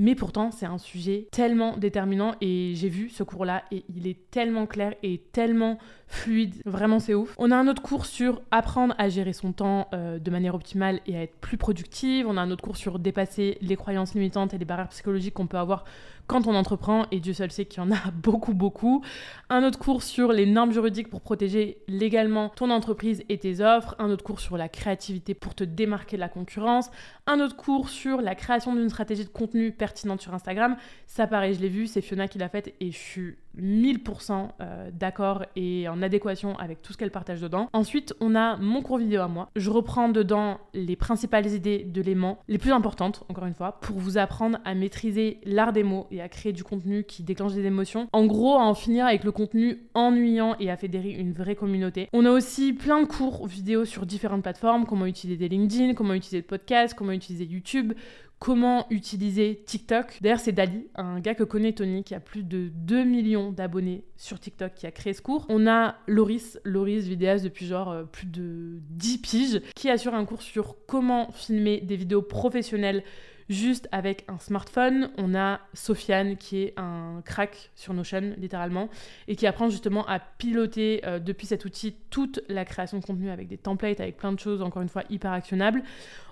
Mais 0.00 0.14
pourtant, 0.14 0.52
c'est 0.52 0.64
un 0.64 0.78
sujet 0.78 1.26
tellement 1.32 1.76
déterminant 1.76 2.36
et 2.40 2.72
j'ai 2.76 2.88
vu 2.88 3.08
ce 3.08 3.24
cours-là 3.24 3.64
et 3.72 3.84
il 3.92 4.06
est 4.06 4.30
tellement 4.30 4.64
clair 4.64 4.94
et 5.02 5.20
tellement 5.32 5.76
fluide. 6.06 6.54
Vraiment, 6.64 7.00
c'est 7.00 7.14
ouf. 7.14 7.34
On 7.36 7.50
a 7.50 7.56
un 7.56 7.66
autre 7.66 7.82
cours 7.82 8.06
sur 8.06 8.40
apprendre 8.52 8.94
à 8.96 9.08
gérer 9.08 9.32
son 9.32 9.52
temps 9.52 9.88
euh, 9.92 10.20
de 10.20 10.30
manière 10.30 10.54
optimale 10.54 11.00
et 11.06 11.16
à 11.16 11.22
être 11.22 11.36
plus 11.40 11.56
productive. 11.56 12.28
On 12.28 12.36
a 12.36 12.40
un 12.40 12.52
autre 12.52 12.62
cours 12.62 12.76
sur 12.76 13.00
dépasser 13.00 13.58
les 13.60 13.74
croyances 13.74 14.14
limitantes 14.14 14.54
et 14.54 14.58
les 14.58 14.64
barrières 14.64 14.88
psychologiques 14.88 15.34
qu'on 15.34 15.48
peut 15.48 15.58
avoir 15.58 15.84
quand 16.28 16.46
on 16.46 16.54
entreprend, 16.54 17.06
et 17.10 17.20
Dieu 17.20 17.32
seul 17.32 17.50
sait 17.50 17.64
qu'il 17.64 17.82
y 17.82 17.86
en 17.86 17.90
a 17.90 18.10
beaucoup, 18.12 18.54
beaucoup. 18.54 19.02
Un 19.48 19.64
autre 19.64 19.78
cours 19.78 20.02
sur 20.02 20.30
les 20.30 20.46
normes 20.46 20.72
juridiques 20.72 21.08
pour 21.08 21.22
protéger 21.22 21.78
légalement 21.88 22.50
ton 22.50 22.70
entreprise 22.70 23.24
et 23.28 23.38
tes 23.38 23.60
offres. 23.60 23.96
Un 23.98 24.10
autre 24.10 24.22
cours 24.22 24.38
sur 24.38 24.56
la 24.56 24.68
créativité 24.68 25.34
pour 25.34 25.54
te 25.54 25.64
démarquer 25.64 26.16
de 26.16 26.20
la 26.20 26.28
concurrence. 26.28 26.90
Un 27.26 27.40
autre 27.40 27.56
cours 27.56 27.88
sur 27.88 28.20
la 28.20 28.34
création 28.34 28.74
d'une 28.74 28.90
stratégie 28.90 29.24
de 29.24 29.30
contenu 29.30 29.72
pertinente 29.72 30.20
sur 30.20 30.34
Instagram. 30.34 30.76
Ça, 31.06 31.26
pareil, 31.26 31.54
je 31.54 31.60
l'ai 31.60 31.70
vu, 31.70 31.86
c'est 31.86 32.02
Fiona 32.02 32.28
qui 32.28 32.38
l'a 32.38 32.50
fait 32.50 32.74
et 32.78 32.92
je 32.92 32.98
suis 32.98 33.36
1000% 33.56 34.48
euh, 34.60 34.90
d'accord 34.92 35.44
et 35.56 35.88
en 35.88 36.02
adéquation 36.02 36.56
avec 36.58 36.82
tout 36.82 36.92
ce 36.92 36.98
qu'elle 36.98 37.10
partage 37.10 37.40
dedans. 37.40 37.68
Ensuite, 37.72 38.14
on 38.20 38.34
a 38.34 38.56
mon 38.56 38.82
cours 38.82 38.98
vidéo 38.98 39.22
à 39.22 39.28
moi. 39.28 39.50
Je 39.56 39.70
reprends 39.70 40.08
dedans 40.08 40.58
les 40.74 40.96
principales 40.96 41.46
idées 41.46 41.84
de 41.84 42.02
l'aimant, 42.02 42.38
les 42.48 42.58
plus 42.58 42.72
importantes, 42.72 43.24
encore 43.28 43.46
une 43.46 43.54
fois, 43.54 43.80
pour 43.80 43.98
vous 43.98 44.18
apprendre 44.18 44.58
à 44.64 44.74
maîtriser 44.74 45.40
l'art 45.44 45.72
des 45.72 45.82
mots 45.82 46.06
et 46.10 46.20
à 46.20 46.28
créer 46.28 46.52
du 46.52 46.64
contenu 46.64 47.04
qui 47.04 47.22
déclenche 47.22 47.54
des 47.54 47.64
émotions. 47.64 48.08
En 48.12 48.26
gros, 48.26 48.56
à 48.56 48.64
en 48.64 48.74
finir 48.74 49.06
avec 49.06 49.24
le 49.24 49.32
contenu 49.32 49.88
ennuyant 49.94 50.56
et 50.60 50.70
à 50.70 50.76
fédérer 50.76 51.10
une 51.10 51.32
vraie 51.32 51.56
communauté. 51.56 52.08
On 52.12 52.24
a 52.24 52.30
aussi 52.30 52.72
plein 52.72 53.02
de 53.02 53.06
cours 53.06 53.46
vidéo 53.46 53.84
sur 53.84 54.06
différentes 54.06 54.42
plateformes, 54.42 54.86
comment 54.86 55.06
utiliser 55.06 55.38
des 55.38 55.48
LinkedIn, 55.48 55.94
comment 55.94 56.14
utiliser 56.14 56.38
le 56.38 56.46
podcast, 56.46 56.94
comment 56.96 57.12
utiliser 57.12 57.44
YouTube, 57.44 57.92
comment 58.38 58.86
utiliser 58.90 59.62
TikTok. 59.66 60.18
D'ailleurs, 60.20 60.40
c'est 60.40 60.52
Dali, 60.52 60.86
un 60.94 61.20
gars 61.20 61.34
que 61.34 61.42
connaît 61.42 61.72
Tony, 61.72 62.04
qui 62.04 62.14
a 62.14 62.20
plus 62.20 62.42
de 62.42 62.68
2 62.72 63.04
millions 63.04 63.52
d'abonnés 63.52 64.04
sur 64.16 64.38
TikTok, 64.38 64.74
qui 64.74 64.86
a 64.86 64.90
créé 64.90 65.12
ce 65.12 65.22
cours. 65.22 65.46
On 65.48 65.66
a 65.66 65.96
Loris, 66.06 66.58
Loris, 66.64 67.06
vidéaste 67.06 67.44
depuis 67.44 67.66
genre 67.66 67.90
euh, 67.90 68.04
plus 68.04 68.26
de 68.26 68.78
10 68.90 69.18
piges, 69.18 69.60
qui 69.74 69.90
assure 69.90 70.14
un 70.14 70.24
cours 70.24 70.42
sur 70.42 70.76
comment 70.86 71.30
filmer 71.32 71.80
des 71.80 71.96
vidéos 71.96 72.22
professionnelles 72.22 73.02
juste 73.48 73.88
avec 73.92 74.24
un 74.28 74.38
smartphone. 74.38 75.10
On 75.16 75.34
a 75.34 75.60
Sofiane 75.74 76.36
qui 76.36 76.62
est 76.62 76.74
un 76.76 77.22
crack 77.24 77.70
sur 77.74 77.94
Notion 77.94 78.34
littéralement 78.36 78.88
et 79.26 79.36
qui 79.36 79.46
apprend 79.46 79.68
justement 79.68 80.06
à 80.06 80.18
piloter 80.18 81.00
euh, 81.06 81.18
depuis 81.18 81.46
cet 81.46 81.64
outil 81.64 81.96
toute 82.10 82.40
la 82.48 82.64
création 82.64 82.98
de 82.98 83.04
contenu 83.04 83.30
avec 83.30 83.48
des 83.48 83.58
templates, 83.58 84.00
avec 84.00 84.16
plein 84.16 84.32
de 84.32 84.38
choses 84.38 84.62
encore 84.62 84.82
une 84.82 84.88
fois 84.88 85.04
hyper 85.10 85.32
actionnables. 85.32 85.82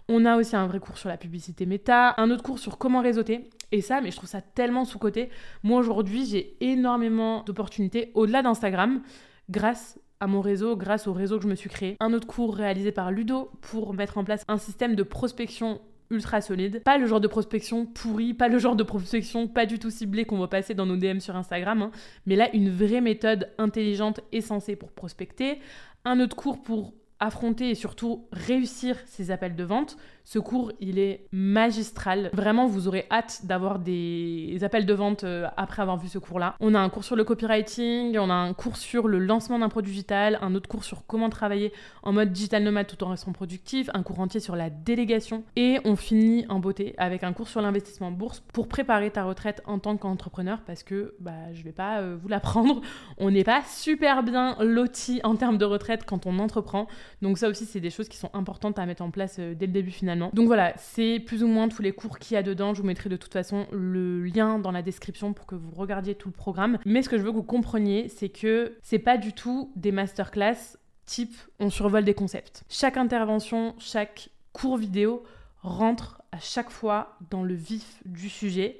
On 0.08 0.24
a 0.24 0.36
aussi 0.36 0.54
un 0.54 0.66
vrai 0.66 0.78
cours 0.78 0.98
sur 0.98 1.08
la 1.08 1.16
publicité 1.16 1.66
méta, 1.66 2.14
un 2.18 2.30
autre 2.30 2.44
cours 2.44 2.60
sur 2.60 2.78
comment 2.78 3.00
réseauter. 3.00 3.50
Et 3.72 3.80
ça, 3.80 4.00
mais 4.00 4.12
je 4.12 4.16
trouve 4.16 4.28
ça 4.28 4.40
tellement 4.40 4.84
sous-côté. 4.84 5.30
Moi 5.64 5.80
aujourd'hui, 5.80 6.24
j'ai 6.26 6.56
énormément 6.60 7.42
d'opportunités 7.42 8.12
au-delà 8.14 8.42
d'Instagram 8.42 9.02
grâce 9.50 9.98
à 10.20 10.26
mon 10.26 10.40
réseau, 10.40 10.76
grâce 10.76 11.08
au 11.08 11.12
réseau 11.12 11.38
que 11.38 11.42
je 11.42 11.48
me 11.48 11.54
suis 11.54 11.68
créé. 11.68 11.96
Un 12.00 12.12
autre 12.12 12.26
cours 12.26 12.54
réalisé 12.56 12.92
par 12.92 13.10
Ludo 13.10 13.50
pour 13.60 13.92
mettre 13.94 14.16
en 14.18 14.24
place 14.24 14.44
un 14.48 14.58
système 14.58 14.94
de 14.94 15.02
prospection 15.02 15.80
ultra 16.10 16.40
solide. 16.40 16.82
Pas 16.82 16.98
le 16.98 17.06
genre 17.06 17.20
de 17.20 17.28
prospection 17.28 17.86
pourri, 17.86 18.34
pas 18.34 18.48
le 18.48 18.58
genre 18.58 18.76
de 18.76 18.82
prospection 18.82 19.48
pas 19.48 19.66
du 19.66 19.78
tout 19.78 19.90
ciblé 19.90 20.24
qu'on 20.24 20.38
va 20.38 20.48
passer 20.48 20.74
dans 20.74 20.86
nos 20.86 20.96
DM 20.96 21.18
sur 21.18 21.36
Instagram, 21.36 21.82
hein. 21.82 21.90
mais 22.26 22.36
là 22.36 22.48
une 22.54 22.70
vraie 22.70 23.00
méthode 23.00 23.50
intelligente 23.58 24.20
et 24.32 24.40
sensée 24.40 24.76
pour 24.76 24.92
prospecter. 24.92 25.60
Un 26.04 26.20
autre 26.20 26.36
cours 26.36 26.62
pour 26.62 26.94
affronter 27.20 27.70
et 27.70 27.74
surtout 27.74 28.26
réussir 28.32 28.96
ces 29.06 29.30
appels 29.30 29.56
de 29.56 29.64
vente, 29.64 29.96
ce 30.28 30.40
cours, 30.40 30.72
il 30.80 30.98
est 30.98 31.28
magistral. 31.30 32.30
Vraiment, 32.32 32.66
vous 32.66 32.88
aurez 32.88 33.06
hâte 33.12 33.42
d'avoir 33.44 33.78
des 33.78 34.58
appels 34.62 34.84
de 34.84 34.92
vente 34.92 35.22
euh, 35.22 35.46
après 35.56 35.82
avoir 35.82 35.98
vu 35.98 36.08
ce 36.08 36.18
cours-là. 36.18 36.56
On 36.58 36.74
a 36.74 36.80
un 36.80 36.88
cours 36.88 37.04
sur 37.04 37.14
le 37.14 37.22
copywriting, 37.22 38.18
on 38.18 38.28
a 38.28 38.34
un 38.34 38.52
cours 38.52 38.76
sur 38.76 39.06
le 39.06 39.20
lancement 39.20 39.60
d'un 39.60 39.68
produit 39.68 39.92
digital, 39.92 40.40
un 40.42 40.56
autre 40.56 40.68
cours 40.68 40.82
sur 40.82 41.06
comment 41.06 41.30
travailler 41.30 41.72
en 42.02 42.12
mode 42.12 42.32
digital 42.32 42.64
nomade 42.64 42.88
tout 42.88 43.04
en 43.04 43.10
restant 43.10 43.30
productif, 43.30 43.88
un 43.94 44.02
cours 44.02 44.18
entier 44.18 44.40
sur 44.40 44.56
la 44.56 44.68
délégation 44.68 45.44
et 45.54 45.78
on 45.84 45.94
finit 45.94 46.44
en 46.48 46.58
beauté 46.58 46.96
avec 46.98 47.22
un 47.22 47.32
cours 47.32 47.46
sur 47.46 47.62
l'investissement 47.62 48.08
en 48.08 48.12
bourse 48.12 48.40
pour 48.52 48.66
préparer 48.66 49.12
ta 49.12 49.22
retraite 49.22 49.62
en 49.64 49.78
tant 49.78 49.96
qu'entrepreneur 49.96 50.58
parce 50.66 50.82
que 50.82 51.14
bah, 51.20 51.52
je 51.52 51.62
vais 51.62 51.70
pas 51.70 52.00
euh, 52.00 52.16
vous 52.20 52.26
l'apprendre, 52.26 52.80
on 53.18 53.30
n'est 53.30 53.44
pas 53.44 53.62
super 53.62 54.24
bien 54.24 54.56
loti 54.58 55.20
en 55.22 55.36
termes 55.36 55.58
de 55.58 55.64
retraite 55.64 56.04
quand 56.04 56.26
on 56.26 56.40
entreprend. 56.40 56.88
Donc 57.22 57.38
ça 57.38 57.48
aussi, 57.48 57.64
c'est 57.64 57.80
des 57.80 57.90
choses 57.90 58.08
qui 58.08 58.16
sont 58.16 58.30
importantes 58.32 58.78
à 58.78 58.86
mettre 58.86 59.02
en 59.02 59.10
place 59.10 59.36
euh, 59.38 59.54
dès 59.54 59.66
le 59.66 59.72
début 59.72 59.90
finalement 59.90 60.30
donc 60.32 60.46
voilà, 60.46 60.74
c'est 60.76 61.20
plus 61.20 61.42
ou 61.42 61.46
moins 61.46 61.68
tous 61.68 61.82
les 61.82 61.92
cours 61.92 62.18
qu'il 62.18 62.34
y 62.34 62.38
a 62.38 62.42
dedans. 62.42 62.74
Je 62.74 62.80
vous 62.80 62.86
mettrai 62.86 63.08
de 63.08 63.16
toute 63.16 63.32
façon 63.32 63.66
le 63.72 64.22
lien 64.22 64.58
dans 64.58 64.70
la 64.70 64.82
description 64.82 65.32
pour 65.32 65.46
que 65.46 65.54
vous 65.54 65.70
regardiez 65.70 66.14
tout 66.14 66.28
le 66.28 66.34
programme. 66.34 66.78
Mais 66.84 67.02
ce 67.02 67.08
que 67.08 67.18
je 67.18 67.22
veux 67.22 67.30
que 67.30 67.36
vous 67.36 67.42
compreniez, 67.42 68.08
c'est 68.08 68.28
que 68.28 68.76
c'est 68.82 68.98
pas 68.98 69.16
du 69.16 69.32
tout 69.32 69.72
des 69.76 69.92
masterclass 69.92 70.76
type 71.06 71.34
on 71.60 71.70
survole 71.70 72.04
des 72.04 72.14
concepts. 72.14 72.64
Chaque 72.68 72.96
intervention, 72.96 73.74
chaque 73.78 74.30
cours 74.52 74.76
vidéo 74.76 75.22
rentre 75.62 76.22
à 76.32 76.38
chaque 76.38 76.70
fois 76.70 77.16
dans 77.30 77.42
le 77.42 77.54
vif 77.54 78.02
du 78.04 78.28
sujet 78.28 78.78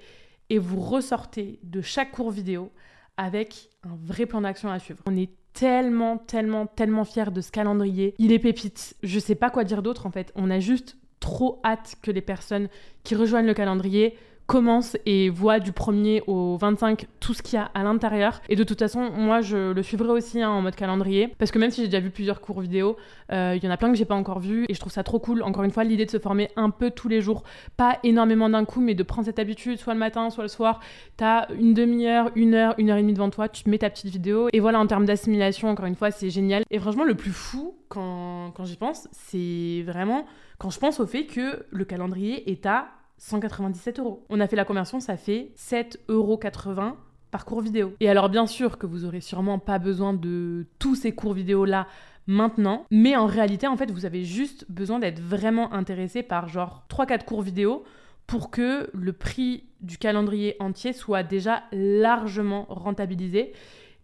et 0.51 0.59
vous 0.59 0.81
ressortez 0.81 1.59
de 1.63 1.81
chaque 1.81 2.13
cours 2.13 2.31
vidéo 2.31 2.71
avec 3.17 3.71
un 3.83 3.97
vrai 4.05 4.27
plan 4.27 4.43
d'action 4.43 4.71
à 4.71 4.79
suivre. 4.79 5.03
Tellement, 5.57 6.19
tellement, 6.19 6.67
tellement 6.67 7.05
fiers 7.05 7.31
de 7.33 7.41
ce 7.41 7.51
calendrier. 7.51 8.15
Il 8.19 8.31
est 8.33 8.39
pépite. 8.39 8.95
Je 9.03 9.19
sais 9.19 9.35
pas 9.35 9.51
quoi 9.51 9.65
dire 9.65 9.83
d'autre 9.83 10.07
en 10.07 10.11
fait. 10.11 10.31
On 10.37 10.51
a 10.51 10.61
juste 10.61 10.97
trop 11.19 11.61
hâte 11.65 11.97
que 12.03 12.11
les 12.11 12.21
personnes 12.21 12.69
qui 13.05 13.15
rejoignent 13.15 13.47
le 13.47 13.55
calendrier 13.55 14.19
commencent 14.47 14.97
et 15.07 15.29
voient 15.29 15.61
du 15.61 15.73
1er 15.73 16.23
au 16.27 16.57
25 16.57 17.07
tout 17.21 17.35
ce 17.35 17.43
qu'il 17.43 17.59
y 17.59 17.63
a 17.63 17.71
à 17.75 17.83
l'intérieur. 17.83 18.41
Et 18.49 18.57
de 18.57 18.65
toute 18.65 18.79
façon, 18.79 19.11
moi, 19.11 19.41
je 19.41 19.73
le 19.73 19.83
suivrai 19.83 20.11
aussi 20.11 20.41
hein, 20.41 20.51
en 20.51 20.63
mode 20.63 20.77
calendrier, 20.77 21.35
parce 21.39 21.51
que 21.51 21.59
même 21.59 21.71
si 21.71 21.83
j'ai 21.83 21.89
déjà 21.89 22.01
vu 22.01 22.11
plusieurs 22.11 22.41
cours 22.41 22.61
vidéo, 22.61 22.97
euh, 23.33 23.55
il 23.57 23.65
y 23.65 23.69
en 23.69 23.71
a 23.71 23.77
plein 23.77 23.91
que 23.91 23.97
j'ai 23.97 24.05
pas 24.05 24.15
encore 24.15 24.41
vu, 24.41 24.65
et 24.69 24.75
je 24.75 24.81
trouve 24.81 24.93
ça 24.93 25.03
trop 25.03 25.19
cool. 25.19 25.43
Encore 25.43 25.65
une 25.65 25.71
fois, 25.71 25.85
l'idée 25.85 26.07
de 26.07 26.11
se 26.11 26.19
former 26.19 26.49
un 26.57 26.71
peu 26.71 26.91
tous 26.91 27.09
les 27.09 27.21
jours, 27.21 27.43
pas 27.77 27.99
énormément 28.05 28.49
d'un 28.49 28.65
coup, 28.65 28.81
mais 28.81 28.95
de 28.95 29.03
prendre 29.03 29.27
cette 29.27 29.39
habitude, 29.39 29.79
soit 29.79 29.95
le 29.95 30.01
matin, 30.01 30.31
soit 30.31 30.45
le 30.45 30.49
soir. 30.49 30.81
T'as 31.17 31.49
une 31.55 31.75
demi-heure, 31.75 32.31
une 32.37 32.55
heure, 32.55 32.75
une 32.79 32.91
heure 32.91 32.99
et 32.99 33.03
demie 33.03 33.15
devant 33.15 33.31
toi, 33.31 33.49
tu 33.49 33.69
mets 33.69 33.79
ta 33.79 33.91
petite 33.91 34.11
vidéo, 34.11 34.49
et 34.53 34.61
voilà, 34.61 34.79
en 34.79 34.87
termes 34.87 35.07
d'assimilation, 35.07 35.69
encore 35.69 35.87
une 35.87 35.97
fois, 35.97 36.11
c'est 36.11 36.31
génial. 36.31 36.63
Et 36.71 36.79
franchement, 36.79 37.05
le 37.05 37.15
plus 37.15 37.33
fou, 37.33 37.75
quand, 37.89 38.53
quand 38.55 38.65
j'y 38.65 38.77
pense, 38.77 39.09
c'est 39.13 39.83
vraiment 39.87 40.25
quand 40.59 40.71
je 40.71 40.79
pense 40.79 41.01
au 41.01 41.07
fait 41.07 41.27
que 41.27 41.67
le 41.71 41.85
calendrier 41.85 42.51
est 42.51 42.65
à 42.65 42.89
197 43.19 43.99
euros. 43.99 44.25
On 44.29 44.41
a 44.41 44.47
fait 44.47 44.57
la 44.57 44.65
conversion, 44.65 45.01
ça 45.01 45.17
fait 45.17 45.53
7,80 45.57 45.99
euros 46.09 46.41
par 47.31 47.45
cours 47.45 47.61
vidéo. 47.61 47.95
Et 48.01 48.09
alors 48.09 48.29
bien 48.29 48.47
sûr 48.47 48.79
que 48.79 48.87
vous 48.87 49.05
aurez 49.05 49.21
sûrement 49.21 49.59
pas 49.59 49.79
besoin 49.79 50.13
de 50.13 50.67
tous 50.79 50.95
ces 50.95 51.15
cours 51.15 51.35
vidéo 51.35 51.65
là 51.65 51.87
maintenant, 52.27 52.85
mais 52.91 53.17
en 53.17 53.27
réalité 53.27 53.67
en 53.67 53.77
fait 53.77 53.91
vous 53.91 54.05
avez 54.05 54.25
juste 54.25 54.67
besoin 54.69 54.99
d'être 54.99 55.21
vraiment 55.21 55.73
intéressé 55.73 56.23
par 56.23 56.49
genre 56.49 56.85
3-4 56.91 57.25
cours 57.25 57.43
vidéo 57.43 57.85
pour 58.27 58.51
que 58.51 58.91
le 58.93 59.13
prix 59.13 59.65
du 59.81 59.99
calendrier 59.99 60.57
entier 60.59 60.93
soit 60.93 61.23
déjà 61.23 61.63
largement 61.73 62.67
rentabilisé. 62.69 63.53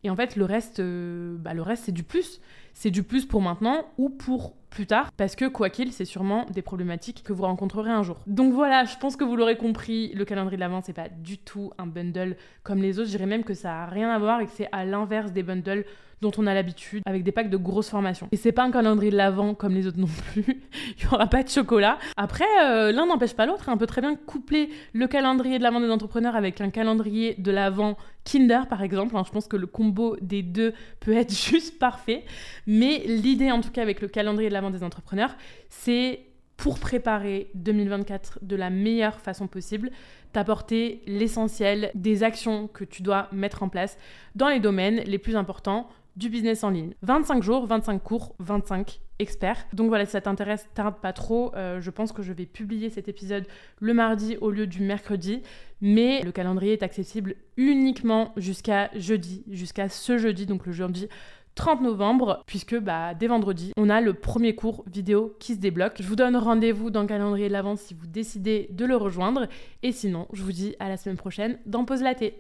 Et 0.05 0.11
en 0.11 0.17
fait 0.17 0.37
le 0.37 0.45
reste, 0.45 0.81
euh, 0.81 1.37
bah, 1.39 1.55
le 1.55 1.63
reste 1.63 1.85
c'est 1.85 1.93
du 1.93 2.03
plus. 2.03 2.41
C'est 2.75 2.91
du 2.91 3.03
plus 3.03 3.27
pour 3.27 3.43
maintenant 3.43 3.87
ou 3.99 4.09
pour 4.09 4.55
plus 4.73 4.87
tard, 4.87 5.11
parce 5.17 5.37
que 5.37 5.45
quoi 5.47 5.71
qu'il, 5.71 5.93
c'est 5.93 6.05
sûrement 6.05 6.47
des 6.51 6.63
problématiques 6.63 7.23
que 7.23 7.33
vous 7.33 7.45
rencontrerez 7.45 7.91
un 7.91 8.03
jour. 8.03 8.19
Donc 8.27 8.53
voilà, 8.53 8.85
je 8.85 8.97
pense 8.97 9.17
que 9.17 9.25
vous 9.25 9.37
l'aurez 9.37 9.57
compris, 9.57 10.13
le 10.15 10.25
calendrier 10.25 10.57
de 10.57 10.61
l'avant, 10.61 10.81
c'est 10.83 10.93
pas 10.93 11.09
du 11.09 11.39
tout 11.39 11.73
un 11.79 11.87
bundle 11.87 12.37
comme 12.63 12.83
les 12.83 12.99
autres. 12.99 13.07
Je 13.07 13.17
dirais 13.17 13.27
même 13.27 13.45
que 13.45 13.55
ça 13.55 13.83
a 13.83 13.87
rien 13.87 14.11
à 14.11 14.19
voir 14.19 14.41
et 14.41 14.47
que 14.47 14.53
c'est 14.53 14.69
à 14.73 14.85
l'inverse 14.85 15.33
des 15.33 15.43
bundles 15.43 15.85
dont 16.23 16.31
on 16.39 16.47
a 16.47 16.55
l'habitude, 16.55 17.03
avec 17.05 17.25
des 17.25 17.33
packs 17.33 17.51
de 17.51 17.57
grosses 17.57 17.91
formations. 17.91 18.29
Et 18.31 18.37
c'est 18.37 18.53
pas 18.53 18.63
un 18.63 18.71
calendrier 18.71 19.11
de 19.11 19.17
l'avant 19.17 19.55
comme 19.55 19.75
les 19.75 19.89
autres 19.89 19.99
non 19.99 20.07
plus. 20.07 20.45
Il 20.99 21.03
y 21.03 21.07
aura 21.09 21.27
pas 21.27 21.43
de 21.43 21.49
chocolat. 21.49 21.99
Après, 22.17 22.47
euh, 22.65 22.93
l'un 22.93 23.07
n'empêche 23.07 23.35
pas 23.35 23.45
l'autre. 23.45 23.65
On 23.67 23.77
peut 23.77 23.89
très 23.89 24.01
bien 24.01 24.15
coupler 24.15 24.71
le 24.93 25.09
calendrier 25.09 25.59
de 25.59 25.65
l'avant 25.65 25.81
des 25.81 25.91
entrepreneurs 25.91 26.37
avec 26.37 26.61
un 26.61 26.71
calendrier 26.71 27.35
de 27.39 27.51
l'avant 27.51 27.97
Kinder, 28.25 28.69
par 28.69 28.83
exemple. 28.83 29.17
je 29.27 29.33
pense 29.33 29.49
que 29.49 29.57
le 29.57 29.67
combo 29.67 30.17
des 30.21 30.45
deux 30.45 30.75
peut 31.01 31.13
être 31.13 31.35
juste 31.51 31.81
parfait. 31.81 32.25
Mais 32.69 33.03
l'idée, 33.05 33.51
en 33.51 33.61
tout 33.61 33.71
cas, 33.71 33.83
avec 33.83 34.01
le 34.01 34.07
calendrier 34.07 34.49
de 34.49 34.55
l'avant 34.55 34.62
des 34.71 34.83
entrepreneurs, 34.83 35.37
c'est 35.69 36.21
pour 36.57 36.79
préparer 36.79 37.51
2024 37.55 38.39
de 38.43 38.57
la 38.57 38.71
meilleure 38.71 39.21
façon 39.21 39.49
possible, 39.49 39.91
t'apporter 40.33 41.03
l'essentiel 41.07 41.91
des 41.95 42.23
actions 42.23 42.69
que 42.69 42.85
tu 42.85 43.03
dois 43.03 43.29
mettre 43.33 43.63
en 43.63 43.69
place 43.69 43.99
dans 44.35 44.49
les 44.49 44.61
domaines 44.61 45.01
les 45.01 45.19
plus 45.19 45.35
importants 45.35 45.89
du 46.17 46.29
business 46.29 46.63
en 46.63 46.71
ligne. 46.71 46.95
25 47.03 47.43
jours, 47.43 47.67
25 47.67 48.03
cours, 48.03 48.35
25 48.39 49.01
experts. 49.19 49.67
Donc 49.73 49.89
voilà, 49.89 50.05
si 50.05 50.13
ça 50.13 50.21
t'intéresse, 50.21 50.69
tarde 50.75 50.97
pas 51.01 51.13
trop. 51.13 51.55
Euh, 51.55 51.81
je 51.81 51.91
pense 51.91 52.13
que 52.13 52.23
je 52.23 52.33
vais 52.33 52.45
publier 52.45 52.91
cet 52.91 53.09
épisode 53.09 53.47
le 53.81 53.95
mardi 53.95 54.37
au 54.41 54.51
lieu 54.51 54.67
du 54.67 54.83
mercredi. 54.83 55.43
Mais 55.81 56.21
le 56.23 56.33
calendrier 56.33 56.75
est 56.75 56.83
accessible 56.83 57.35
uniquement 57.57 58.33
jusqu'à 58.37 58.91
jeudi, 58.95 59.43
jusqu'à 59.51 59.89
ce 59.89 60.19
jeudi, 60.19 60.47
donc 60.47 60.67
le 60.67 60.73
jeudi 60.73 61.09
30 61.55 61.83
novembre, 61.83 62.43
puisque 62.47 62.79
bah, 62.79 63.15
dès 63.15 63.27
vendredi, 63.27 63.73
on 63.77 63.91
a 63.91 64.01
le 64.01 64.15
premier 64.15 64.55
cours 64.55 64.85
vidéo 64.91 65.37
qui 65.39 65.55
se 65.55 65.59
débloque. 65.59 65.97
Je 66.01 66.07
vous 66.07 66.17
donne 66.17 66.37
rendez-vous 66.37 66.91
dans 66.91 67.03
le 67.03 67.07
calendrier 67.07 67.49
de 67.49 67.53
l'avance 67.53 67.81
si 67.81 67.95
vous 67.95 68.07
décidez 68.07 68.69
de 68.71 68.85
le 68.85 68.97
rejoindre. 68.97 69.47
Et 69.83 69.93
sinon, 69.93 70.27
je 70.33 70.43
vous 70.43 70.53
dis 70.53 70.75
à 70.79 70.89
la 70.89 70.97
semaine 70.97 71.17
prochaine 71.17 71.59
dans 71.67 71.85
Pause 71.85 72.03
Laté. 72.03 72.31